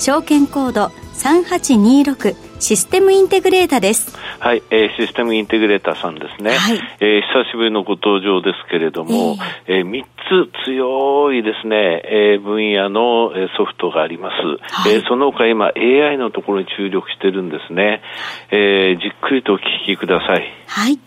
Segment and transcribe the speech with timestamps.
[0.00, 4.16] 証券コード3826システムインテグレータです。
[4.38, 9.36] はい、えー、システムインテグレーターさんですね、はい、えー、久しぶりのご登場ですけれども、
[9.66, 10.04] えー、えー、3
[10.48, 11.76] つ強いですね、
[12.06, 18.00] えー、分野のソフトがあります、はい、えー、その他今 AI のところに注力してるんですね、
[18.50, 20.50] えー、じっくりとお聞きください。
[20.66, 20.98] はい。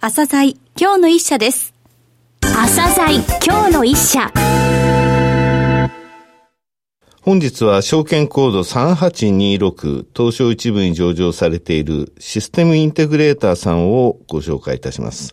[0.00, 1.74] 朝鮮今日の一社です。
[2.42, 4.30] 朝鮮今日の一社
[7.24, 15.32] 本日は証券コード3826東証一部に上場されているシステムインテグレーターさんをご紹介いたします。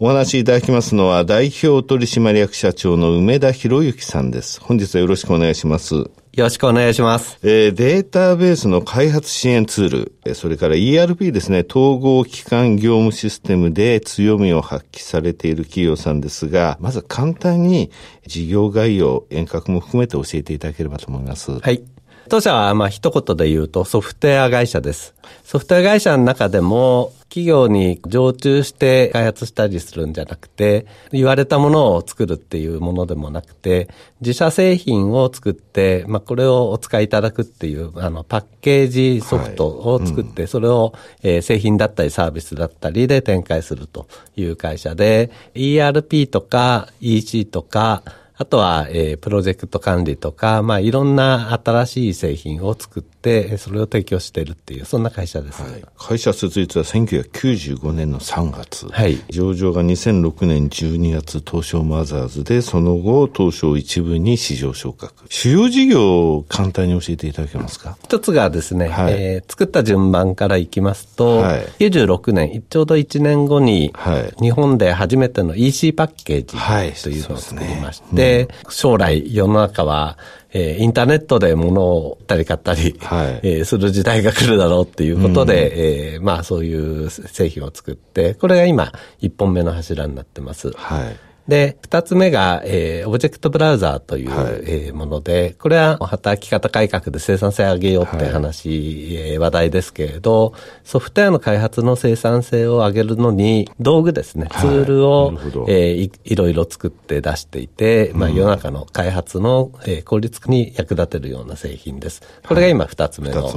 [0.00, 4.60] お話しいただきますのは代表取締役社長の梅田博之さんです。
[4.60, 6.10] 本日はよろしくお願いします。
[6.38, 7.36] よろしくお願いします。
[7.42, 17.90] えー、データベースの開発支援ツール、えそれから ERP ですね、統合機関業務システムで強みを発揮されている企業さんですが、まず簡単に
[18.24, 21.58] 事業概要、遠隔も含めて教えていただければと思います。
[21.58, 21.82] はい。
[22.28, 25.14] 当社は、まあ、一言で言うとソフトウェア会社です。
[25.44, 33.88] ソフトウェア会社の中でも、企業に常駐して開発したりするんじゃなくて、言われたものを作るっていうものでもなくて、
[34.20, 48.02] 自社製品を作って、まあ、これをお使いいただくっていう、あの、パッケージソフトを作って、それを、えー、製品だったりサービスだったりで展開するという会社で、ERP とか EC とか、
[48.40, 55.60] あとは、えー、プロジェクト管理とか、まあ、いろんな新しい製品を作って、それを提供しているっていう、そんな会社です。
[55.60, 58.86] はい、会社設立は1995年の3月。
[58.86, 59.18] はい。
[59.28, 65.12] 上場が2006年12月、東証マザーズで、その後、東証一部に市場昇格。
[65.28, 67.98] 主要事業を簡単に教えていただけますか？
[68.04, 80.18] 一つがですね、はい、えー、作った順番からいきますと、はい、96年、ちょうど1年後に、はい、日本で初めての EC パッケージというのを作りまして、で、将来世の中は、
[80.50, 90.70] えー、インターネットで物を売ったり買ったり、はい、えー、する時代が来るだろうっていうことで、うん、えー、まあそういう製品を作って、これが今、一本目の柱になってます。
[90.72, 100.52] はいで、二つ目が、えー、 Object Browser という、はい、えー、もので、これは働き方改革で生産性上げようって話、はい、えー、話題ですけれど、
[100.84, 105.36] ソフトウェアの開発の生産性を上げるのに、道具ですね、ツールを、はい、
[105.68, 112.22] えー、いいろいろ作って出していて、まあ世の中の開発の、えー、効率化に役立てるような製品です。
[112.46, 113.50] これが今二つ目の、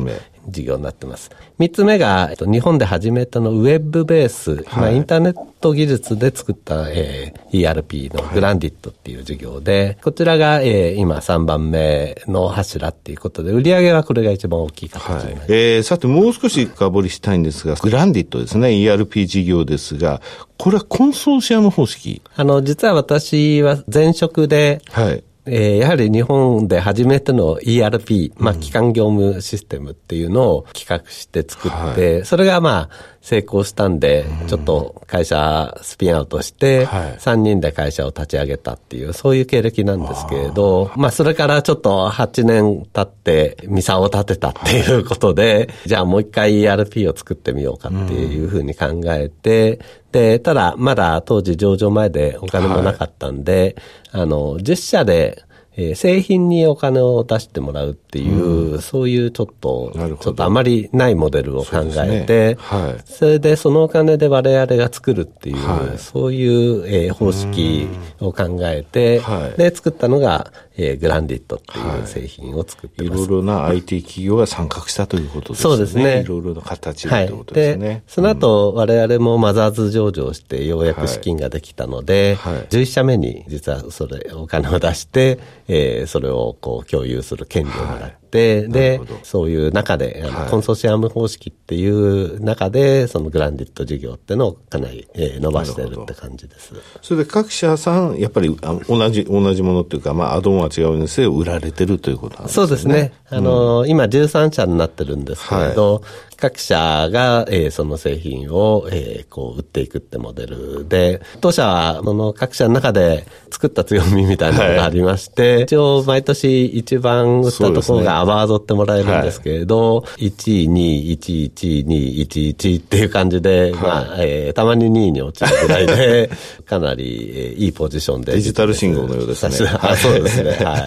[0.47, 1.29] 事業になってます。
[1.57, 15.51] 三つ目が、えっと、日本で初めてのウェブベース、はい、まあ、インターネット技術で作った、えー、ERP のグランディットっていう事業で、はい、こちらが、えー、今3番目の柱っていうことで、売上はこれが一番大きい形になります。
[15.51, 20.21] はい、えー、さてもう少し深掘りしたいんですが、グランディットですね、ERP 事業ですが、
[20.57, 22.21] これはコンソーシアム方式？
[22.35, 25.23] あの、実は私は前職で、はい。
[25.45, 49.79] えー、やはり日本で初めての ERP、まあ、基幹業務システムっていうのを企画して作って、はい、それがまあ、成功したんで、ちょっと会社スピンアウトして、3人で会社を立ち上げたっていう、そういう経歴なんですけれど、まあ、それからちょっと8年経って、ミサを立てたっていうことで、じゃあもう一回 ERP を作ってみようかっていうふうに考えて、
[50.11, 53.75] で、ただ、まだ当時上場前でお金もなかったんで、
[54.11, 55.43] はい、あの、10社で、
[55.77, 62.87] えー、製品にお金を出してもらうっていう、うん、そういうちょっと、ちょっとあまりないモデルを考えて、そ、ね。
[62.87, 67.87] はい、それでそのお金で我々が作るっていう、はい、そういう、えー、方式
[68.19, 69.21] を考えて、
[69.55, 73.19] で、作ったのが、えー、グランディットっていう製品を作ってます。
[73.19, 75.69] はい、いろいろな IT 企業が参画したということですね。
[75.69, 76.21] そうですね。
[76.21, 77.87] いろいろな形でということですね。
[77.87, 96.73] はい、で、その後、我々もマザーズ上場してようやく資金ができたので、はい、11社目に実はそれ、お金を出して、えー、それをこう共有する権利をもらっ、、で、そういう中で、あの、コンソーシアム方式っていう中で、そのグランディット事業っていうのをかなり、えー、伸ばしてるって感じです。
[97.01, 102.67] それで各社さん、やっぱりあ同じ、同じものっていうか、まあ、アドオンは違うにせよ売られてるということなんですね。
[102.67, 103.13] そうですね。
[103.29, 106.03] あの、うん、今13社になってるんですけれど、はい
[106.41, 126.29] 各社が、えー、その製品を、えー、こう、売っていくってモデルで、当社は、その各社の中で作った強みみたいなのがありまして、はい、一応毎年一番売ったところがアワードってもらえるんですけれど、はい、1位、2位、1位、1位、2位、1位、1位っていう感じで、はい、まあ、えー、たまに2位に落ちるぐらいで、
[126.65, 128.33] かなり、えー、いいポジションで。
[128.33, 129.69] デジタル信号のようですね。
[129.81, 130.51] あそうですね。
[130.51, 130.83] はい。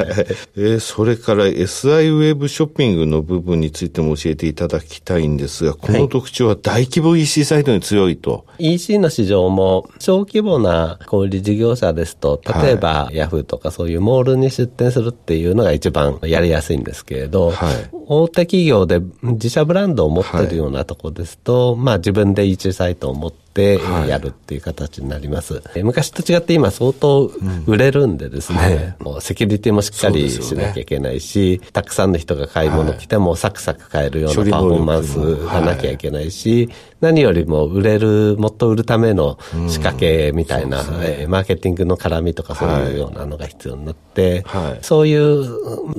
[0.57, 8.45] えー、それから SI ウェブショッピングの部分についても教えていただきたいんですが、この特徴は大規模 EC サイトに強いと。
[8.59, 23.79] EC の市場も小規模な小売事業者ですと、例えば、ヤフーとかそういうモールに出店するっていうのが一番やりやすいんですけれど、はい、大手企業で自社ブランドを持ってるようなところですと、はい、まあ自分で EC サイトを持ってって
[24.09, 25.55] やるっていう形になります。
[25.55, 27.31] はい、昔と違って今相当
[27.67, 36.69] 売れるんでですね、うんはい、もうセキュリティもしっかりしなきゃいけないし、ね、たくさんの人が買い物来てもサクサク買えるようなパフォーマンスがなきゃいけないし、
[37.05, 45.45] 何よりも売れる、もっと売るための仕掛けみたいな、うんね、マーケティングの絡みとかそういうようなのが必要になって、はい、そういう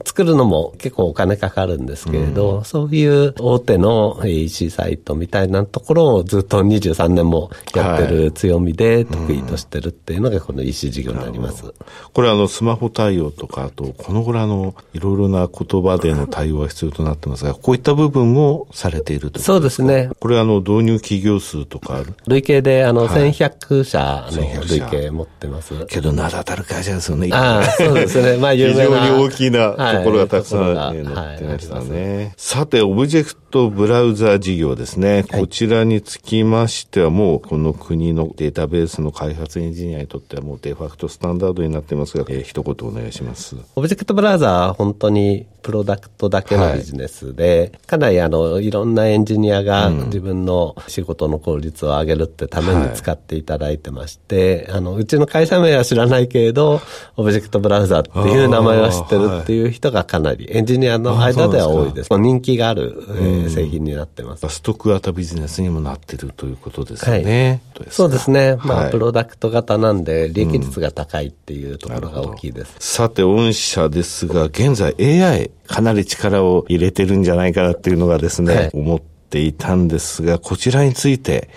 [0.03, 11.73] 作るのも結構お金かかるんですけれど、うん、そういう大手の EC サイトみたいなところをずっと23年もやってる強みで得意としてるっていうのがこの EC 事業になります。
[12.13, 20.09] これあのスマホ対応とか、あとこのぐらいのいろいろな言葉での対応が必要となってますが、こういった部分もされているとそうですね。
[20.19, 25.85] これあの導入企業数とか累計であの、はい、1100社の累計持ってます。
[25.87, 27.29] けど名だたる会社ですよね。
[27.31, 28.37] ああ、そうですね。
[28.41, 29.01] まあ有名な。
[29.01, 32.33] 非常に大きなところがたくさん、はい、載ってましたね、はい。
[32.37, 35.25] さて、オブジェクトブラウザ事業ですね。
[35.31, 43.55] こちらにつきましてはもうこの国のデータベースの開発エンジニアにとってはもうデファクトスタンダードになってますが、えー、一言お願いします。
[43.75, 56.81] Object Browser 本当にプロダクトだけのビジネスで、はい、かなりあの、いろんなエンジニアが自分の仕事の効率を上げるってために使っていただいてまして、はい、あの、うちの会社名は知らないけれど、
[57.17, 62.09] Object Browser っていう名前は知ってるっていう人がかなり、エンジニアの間では多いです。
[62.09, 64.47] です人気がある、えー、製品になってます。
[64.49, 67.63] ストック型ビジネスにもなってるということですよね。
[67.75, 68.57] はい、そうですね。
[68.63, 72.73] まあ、プロダクト型なんで、利益率が高いっていうところが大きいです。
[72.75, 81.49] うん、さて、御社ですが、現在 AI、かなり力を入れてるんじゃないかなっていうのがですね、はい、思っていたんですが、こちらについて、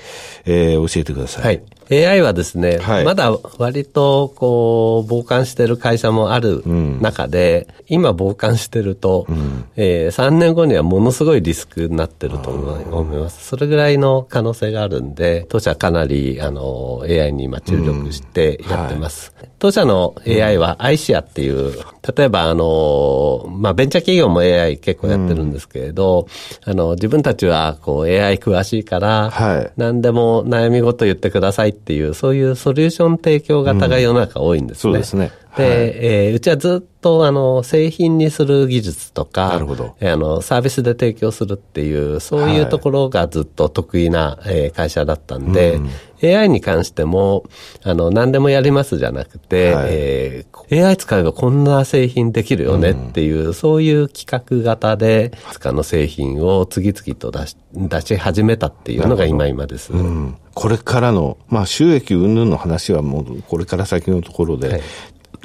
[0.44, 1.44] えー、教えてください。
[1.44, 1.62] はい。
[1.90, 6.62] AI はですね、はい、まだ割とこう、傍観してる会社もある
[7.00, 13.46] 中で、うん、今傍観してると、うん、えー、3年後にはものすごいリスクになってると思います。
[13.46, 19.32] それぐらいの可能性があるんで、当社かなり、あの、AI に今注力してやってます。
[19.36, 21.72] うんはい、当社の AI は iShare っていう、
[22.16, 26.26] 例えばあの、まあ、ベンチャー企業も AI 結構やってるんですけれど、
[26.64, 34.80] あの、自分たちはこう AI 詳しいから、はい、何でも悩み事言ってくださいっていう、そういうソリューション提供型が世の中多いんですね。
[34.82, 35.30] そうですね。
[35.58, 39.96] で、はい、えー、うちはずっとあの製品にする技術とか、なるほど。
[40.00, 47.44] あのサービスで提供するっていう、そういうところがずっと得意な、えー、会社だったんで、うん、AI に関しても、
[47.82, 59.92] あの、何でもやりますじゃなくて、はい、えー、AI 使えばこんな製品できるよねっていう、うん、そういう企画型で、使の製品を次々と出し出し始めたっていうのが今今です。
[59.92, 60.36] うん。
[60.54, 64.80] これからの、まあ、収益云々の話はもう、これから先のところで、はい、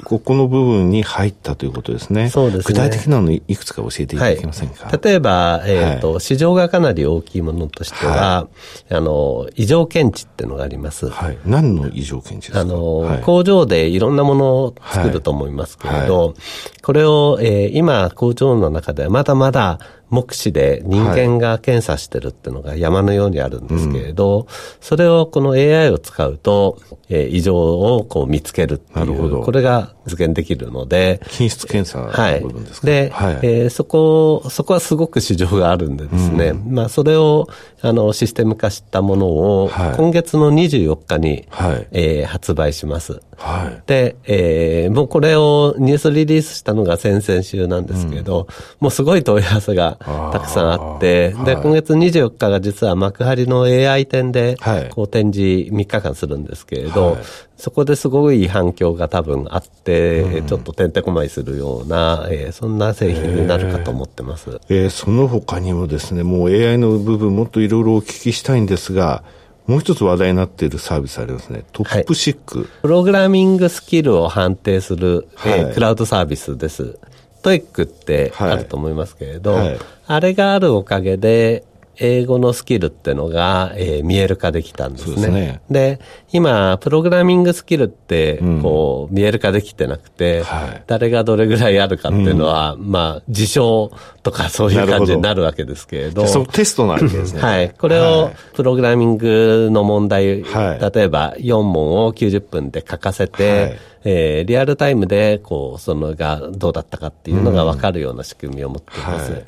[0.04, 2.28] ここの部分に入ったということですね。
[2.28, 2.74] そうですね。
[2.74, 8.48] 具体的なのいくつか教えていただけませんか、はい、例えば、えっ、ー、と、はい、市場がかなり大きいものとしては、は
[8.90, 11.08] い、あの、異常検知っていうのがあります。
[11.08, 11.38] はい。
[11.46, 12.60] 何の異常検知ですか？
[12.60, 16.34] あの、工場でいろんなものを作ると思いますけれど、
[16.82, 19.78] これを、えー、今、工場の中ではまだまだ
[20.14, 24.48] 目視で人間が検査してるっていうのが山のようにあるんですけれど、はいうん、
[24.80, 31.20] それをこの AI を使うと、えー、異常をこう見つけるっていう、これが実現できるので。
[31.28, 37.48] 品質検査の部分ですか、はい、で、はい、えー、そこ、そこはすごく市場があるんでですね、うん、まあそれを
[37.82, 43.20] あのシステム化したものを、今月の24日に、はい、えー、発売します。
[43.36, 48.46] はい、で、えー、もうこれをニュースリリースしたのが先々週なんですけど、うん、
[48.80, 49.98] もうすごい問い合わせが
[50.32, 54.56] たくさんあって、で、今月24日が実は幕張の AI 展で、
[54.90, 57.22] こう展示3日間するんですけれど、はい、
[57.64, 64.60] そこですごい反響が多分あって、うん、ちょっとてんてこまいするような、えー、そんな製品になるかと思ってます。
[64.68, 69.24] えー、その他にもですね、もう AI の部分もっといろいろお聞きしたいんですが、
[69.66, 71.64] もう一つ話題になっているサービスありますね。
[71.72, 76.98] TOPSIC、はい、プログラミングスキルを判定する、はい、えー、クラウドサービスです。
[77.42, 79.68] トイックってあると思いますけれど、はい。
[79.68, 81.64] はい、あれがあるおかげで、
[81.98, 85.60] 英語のスキルっていうのが、えー、見える化できたんですね。
[85.70, 85.98] で、ね、
[86.32, 96.26] 今、プログラミングスキルって、こう、うん、見える化できてなくて、はい、誰がどれぐらいあるかっていうのは、うん、まあ、自称とかそういう感じになるわけですけれど。
[96.26, 97.40] そのテストなわけですね。
[97.40, 97.70] はい。
[97.70, 109.30] これを、プログラミングの問題、はい、例えば4問を90分で書かせて、はいえー、リアルタイムで、こう、そのがどうだったかっていうのが分かるような仕組みを持っています。
[109.30, 109.44] うんはい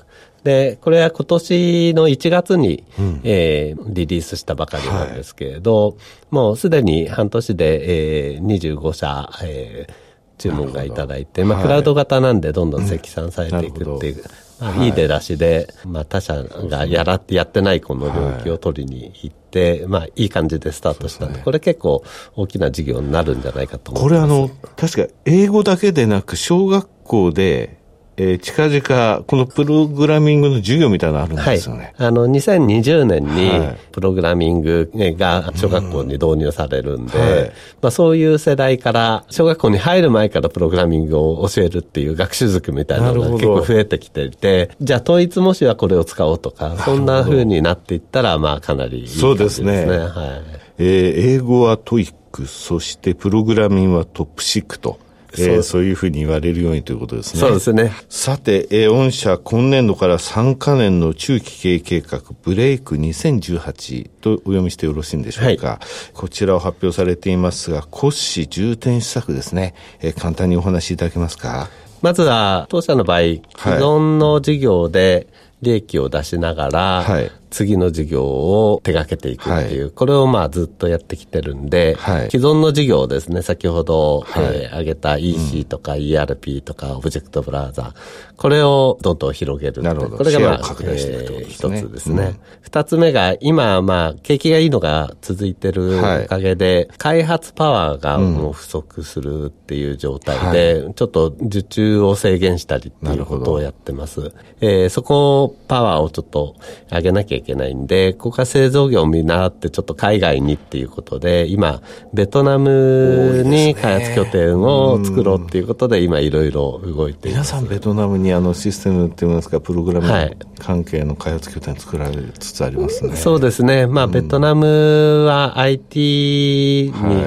[0.47, 5.97] で、これは今年の1月に、うん、えー、リリースしたばかりなんですけれど、はい、
[6.31, 9.93] もうすでに半年で、えー、25社、えー、
[10.39, 14.23] 注文がいただいて、まあ、クラウド型なんでどんどん積算されていくっていう、
[14.61, 22.05] まあ、いい出だしで、まあ、他社がやらってやってないこの領域を取りに行って、まあ、いい感じでスタートしたんで、これ結構
[22.37, 24.29] 大きな事業になるんじゃないかと思います。
[24.29, 27.76] これあの、確か英語だけでなく、小学校で、
[28.19, 31.93] えー、近々、このプログラミングの授業みたいなのあるんですよね。
[31.97, 33.51] はい、あの、2020年に、
[33.93, 49.21] プログラミングが小学校に導入されるんで、はい、まあそういう世代から、小学校に入る前からプログラミングを教えるっていう学習塾みたいなのが結構増えてきていて、じゃあ統一模試はこれを使おうとか、そんな風になっていったら、まあかなりいいですね。
[49.21, 49.87] そうですね。
[49.87, 50.67] はい。
[50.79, 54.99] えー、英語は TOEIC、そしてプログラミングは TOPSIC と。
[55.39, 57.41] えー、そういうふうに言われるようにということですね。
[57.41, 57.93] そうですね。
[58.09, 65.67] さて、えー、御社今年度から3か年の中期経営計画、ブレイク2018とお読みしてよろしいんでしょうか。
[65.69, 65.79] はい、
[66.15, 69.75] こちらを発表されていますが、骨子重点施策ですね。
[70.01, 71.69] えー、簡単にお話しいただけますか？
[72.03, 75.27] まずは、当社の場合、既存の事業で
[75.63, 87.95] 利益を出しながら、はい、次の事業を手掛けていくっていう、はい、これをまあずっとやってきてるんで、はい、既存の事業ですね、先ほど、はい、えー、挙げた EC とか ERP とかオブジェクトブラウザー、
[88.37, 89.83] これをどんどん広げる。
[89.83, 90.17] なるほど。
[90.19, 92.35] これがまあ、えー、一つですね。
[92.61, 104.33] 二、うん、つ目が、今まあ、景気がいいのが続いてるおかげで、開発パワーがもう不足するっていう状態で、ちょっと受注を制限したりっていうことをやってます。
[104.61, 106.57] えー、そこ、パワーをちょっと
[106.93, 117.53] 上げなきゃいけないんで、ここは製造業を見習ってちょっと海外にっていうことで、今、ベトナムに開発拠点を作ろうっていうことで、今いろいろ動いています。
[117.53, 123.11] 皆さんベトナムにあのシステムっていいますか、プログラム関係の開発拠点作られつつありますね。
[123.11, 123.87] はい、そうですね。
[123.87, 127.25] まあ、ベトナムは IT に、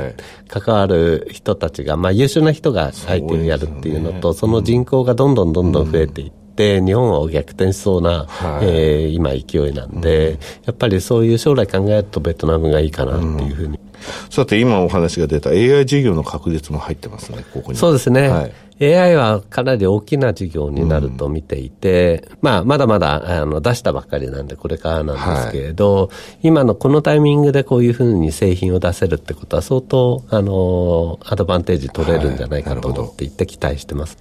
[0.50, 13.92] 関わる人たちが、まあ優秀な人が IT をやるっていうのと、その人口がどんどんどんどん増えていって、って日本を逆転しそうな、はい、えー、今勢いなんで、うん、やっぱりそういう将来考えるとベトナムがいいかなっていうふうに、うん、
[14.30, 17.78] さて今お話が出た AI 事業の確実も入ってますね、ここに。
[17.78, 18.28] そうですね。
[18.28, 18.54] はい。
[18.82, 34.18] AI はかなり大きな事業になると見ていて、うん、まあ、まだまだあの出したばっかりなんでこれからなんですけれど、はい、今のこのタイミングでこういうふうに製品を出せるってことは相当、あの、アドバンテージ取れるんじゃないかと思っていて期待してます。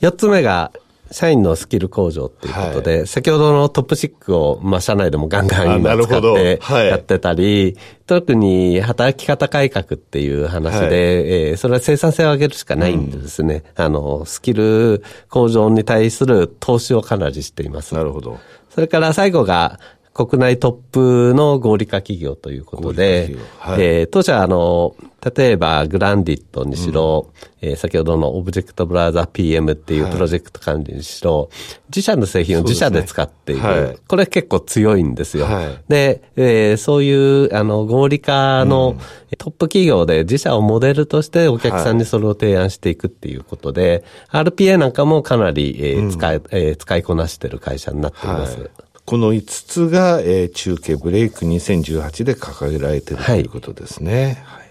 [0.00, 0.72] 四つ目が
[1.10, 7.76] 社員のスキル向上っていうことで、はい、先ほどのトップシックを、まあ、社内でもガンガン今使ってやってたり、はい、
[8.06, 17.94] 特に働き方改革っていう話で、はい、えー、それは生産性を上げるしかないんでですね、うん、あの、スキル向上に対する投資をかなりしています。
[17.94, 18.38] なるほど。
[18.68, 19.80] それから最後が、
[20.26, 24.94] 国内トップの合理化企業ということで、はい、えー、当社あの、
[25.36, 27.30] 例えばグランディットにしろ、
[27.62, 31.48] うん、えー、先ほどのオブジェクトブラウザ PM っていうプロジェクト管理にしろ、はい、
[31.88, 33.62] 自社の製品を自社で使っている。
[33.62, 35.46] ねはい、これ結構強いんですよ。
[35.46, 38.98] はい、で、えー、そういうあの合理化の、
[39.38, 48.70] トップ企業で自社をモデルとしてお客さんにそれを提案していくっていうことで、RPA なんかもかなり、えー、使い、うん、えー、使いこなしている会社になっています。
[49.10, 54.40] この5つが、えー、中継ブレイク2018で掲げられているということですね。
[54.44, 54.66] はい、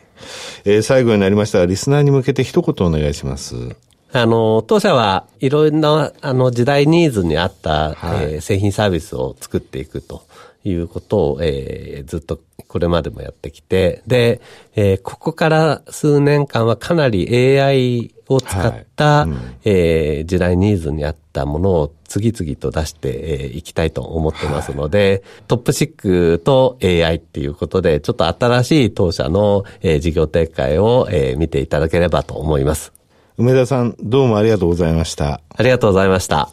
[0.63, 3.75] えー、最後になりましたが、リスナーに向けて一言お願いします。
[4.13, 10.23] あの、当社はいろんな、あの、時代ニーズに合った、はい、えー、製品サービスを作っていくと
[10.63, 14.39] いうことを、えー、ずっとこれまでもやってきて、で、
[14.73, 17.27] えー、ここから数年間はかなり
[17.59, 32.93] AI を使った、はいうん、えー、時代ニーズに合ったものを次々と出してい、えー、きたいと思ってますので、はい、トップシックと AI っていうことで、ちょっと新しい当社の、えー、事業展開を、えー、見ていただければと思います。
[33.37, 35.41] 梅田さん、どうもありがとうございました。
[35.55, 36.49] ありがとうございました。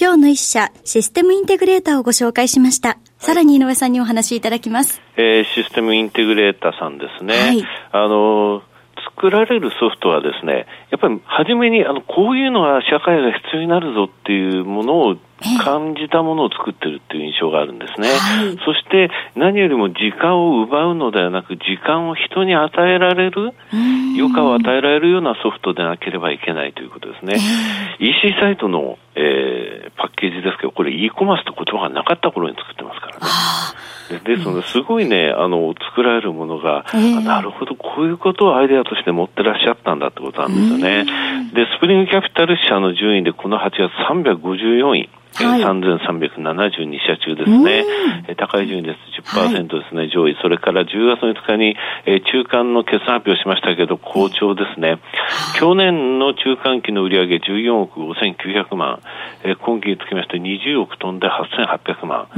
[0.00, 2.98] 今日の一社、システムインテグレーターをご紹介しました。
[3.18, 5.02] さらに井上さんにお話しいただきます。
[5.16, 7.34] えー、システムインテグレーターさんですね。
[7.34, 7.64] はい。
[7.90, 8.62] あの、
[9.18, 15.16] 作られるソフトはですね、やっぱり初めにあのこういうのが社会が必要になるぞっていうものを
[15.64, 18.08] 感じたものを作ってるっていう印象があるんですね。
[18.08, 27.34] はい、そして何よりも時間を奪うのではなく、時間を人に与えられる、余暇を与えられるようなソフトでなければいけないということですね。
[27.98, 29.57] EC サイトの、えー、
[29.98, 33.58] パッケージですけど、これ e コマースって言葉がなかった頃に作ってますからね。
[34.24, 41.04] ですので、すごいね、あの、作られるものが、えー、なるほど、こういうことをアイデアとして持ってらっしゃったんだってことなんですよね。
[41.52, 45.10] で、スプリングキャピタル社の順位でこの8月354位。
[45.34, 47.84] はい、3372社中ですね、
[48.28, 54.98] え高い順位です、10%ですね、はい、上位、それから10月の5日に、え中間の決算発表しましたけど、好調ですね、
[55.58, 59.00] 去年の中間期の売上14億5900万、
[59.44, 62.28] え今期につきまして20億飛んで8800万、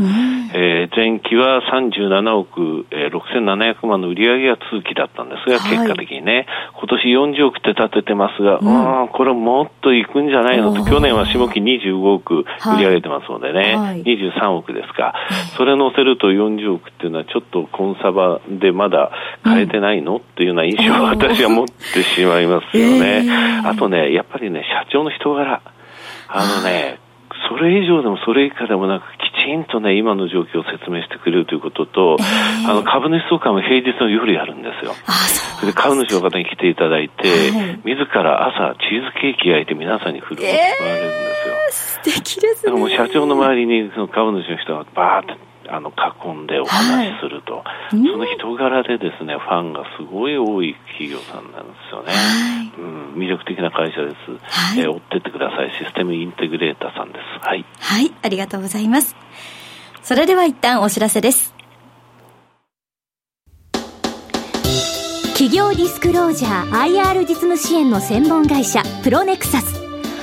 [0.55, 15.15] えー、前期は37億、え6700万の売上が通期だったんですが、結果的にね、今年40億って立ててますが、うん、これもっといくんじゃないのと、去年は下期25億売上げてますのでね、はい、23億ですか、
[15.57, 19.11] それ乗せると40億っていうのはちょっとコンサバでまだ
[19.45, 23.25] 変えてないの、うん、っていうような印象を私は持ってしまいますよね。
[23.25, 25.63] えー、あとね、やっぱりね、社長の人柄。
[26.33, 26.99] あのね、
[27.49, 34.95] それ以上でもそれ以下でもなく、きちんとね、今の状況を説明してくれるということと、えー、あの、株主総会も平日の夜やるんですよ。
[35.61, 41.50] それで株主の方に来ていただいて、はい、自ら朝チーズケーキ焼いて皆さんに振る舞われるんですよ。
[41.50, 41.50] えー、
[42.03, 42.73] 素敵ですね。
[42.73, 55.71] もう社長の周りにその株主の人がバーってあの囲んでお話しすると、はい、その人柄でですねファンがすごい多い企業さんなんですよね、はい、うん、魅力的な会社です、はい、えー、追ってってください。
[55.79, 57.47] システムインテグレーターさんです。
[57.47, 59.15] はい、はい、ありがとうございます。
[60.03, 61.55] それでは一旦お知らせです。
[65.35, 69.80] 企業ディスクロージャー IR 実務支援の専門会社プロネクサス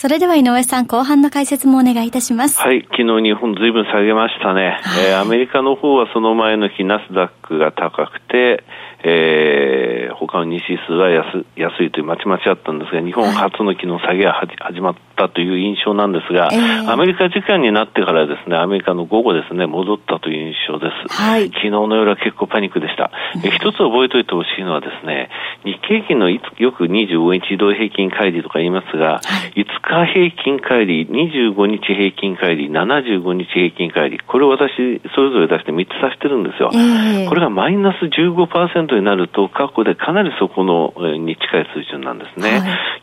[0.00, 2.60] それでは井上さん、後半の解説もお願いいたします。
[2.60, 4.78] はい、昨日日本ずいぶん下げましたね。
[4.80, 8.62] はい、えー、アメリカの方はその前の日、ナスダックが高くて、
[9.04, 21.14] えー、他の2指数は安安いというまちまちあったんですが、日本初の昨日下げが始まったという印象なんですが、えー、アメリカ時間になってからですね、アメリカの午後ですね、戻ったという印象です。
[21.14, 23.10] はい、昨日の夜は結構パニックでした。
[23.44, 25.28] え一つ覚えておいてほしいのはですね、
[25.64, 26.40] 日経平均のよ
[26.72, 36.70] く25日移動平均乖離とか言いますが、はい、5日平均乖離、25日平均乖離、75日平均乖離、これを私、それぞれ出して3つ指してるんですよ。
[36.72, 42.50] えー、これがマイナス15%になると、過去でかなりそこのに近い水準なんですね。
[42.50, 42.60] はい、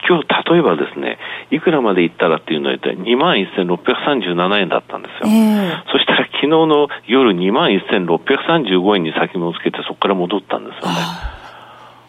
[0.07, 1.17] 今日、例えばですね、
[1.51, 5.29] いくらまでいったらっていうのは2万1637円だったんですよ。
[5.29, 10.97] えー、そしたら昨日の夜2万1635円に先物つけてそこから戻ったんですよね。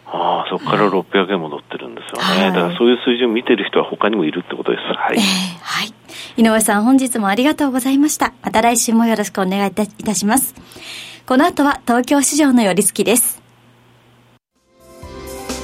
[0.09, 2.53] ああ、そこから600円戻ってるんですよね、はい。
[2.53, 4.83] だからそういう数字を見てる人は他にもいるってことです。
[4.83, 5.17] はい。
[5.17, 5.21] えー、
[5.61, 5.93] はい。
[6.37, 8.33] 井上さん、本日もありがとうございました。
[8.43, 10.55] また来週もよろしくお願いいたします。
[11.25, 13.46] この後は東京市場の寄り付きです。